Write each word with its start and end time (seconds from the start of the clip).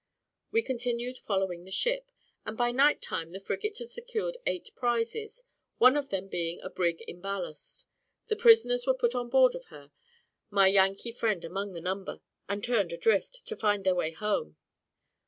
We 0.49 0.63
continued 0.63 1.19
following 1.19 1.63
the 1.63 1.69
ship, 1.69 2.11
and 2.43 2.57
by 2.57 2.71
night 2.71 3.03
time 3.03 3.29
the 3.33 3.39
frigate 3.39 3.77
had 3.77 3.89
secured 3.89 4.35
eight 4.47 4.71
prizes; 4.75 5.43
one 5.77 5.95
of 5.95 6.09
them 6.09 6.27
being 6.27 6.59
a 6.61 6.71
brig 6.71 7.01
in 7.01 7.21
ballast, 7.21 7.85
the 8.25 8.35
prisoners 8.35 8.87
were 8.87 8.95
put 8.95 9.13
on 9.13 9.29
board 9.29 9.53
of 9.53 9.65
her, 9.65 9.91
my 10.49 10.65
Yankee 10.69 11.11
friend 11.11 11.45
among 11.45 11.73
the 11.73 11.81
number, 11.81 12.19
and 12.49 12.63
turned 12.63 12.91
adrift, 12.91 13.45
to 13.45 13.55
find 13.55 13.83
their 13.83 13.93
way 13.93 14.09
home. 14.09 14.57